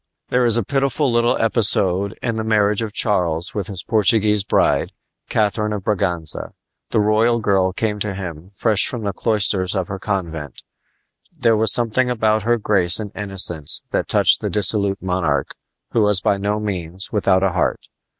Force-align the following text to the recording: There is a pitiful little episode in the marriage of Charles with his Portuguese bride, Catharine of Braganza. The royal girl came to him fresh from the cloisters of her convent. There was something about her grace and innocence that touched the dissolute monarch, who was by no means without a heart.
There 0.29 0.45
is 0.45 0.57
a 0.57 0.63
pitiful 0.63 1.11
little 1.11 1.37
episode 1.37 2.17
in 2.23 2.35
the 2.37 2.43
marriage 2.43 2.81
of 2.81 2.91
Charles 2.91 3.53
with 3.53 3.67
his 3.67 3.83
Portuguese 3.83 4.43
bride, 4.43 4.93
Catharine 5.29 5.73
of 5.73 5.83
Braganza. 5.83 6.53
The 6.89 6.99
royal 6.99 7.39
girl 7.39 7.71
came 7.71 7.99
to 7.99 8.15
him 8.15 8.49
fresh 8.55 8.87
from 8.87 9.03
the 9.03 9.13
cloisters 9.13 9.75
of 9.75 9.89
her 9.89 9.99
convent. 9.99 10.63
There 11.31 11.55
was 11.55 11.71
something 11.71 12.09
about 12.09 12.41
her 12.41 12.57
grace 12.57 12.99
and 12.99 13.11
innocence 13.15 13.83
that 13.91 14.07
touched 14.07 14.41
the 14.41 14.49
dissolute 14.49 15.03
monarch, 15.03 15.53
who 15.91 16.01
was 16.01 16.19
by 16.19 16.37
no 16.37 16.59
means 16.59 17.11
without 17.11 17.43
a 17.43 17.51
heart. 17.51 17.85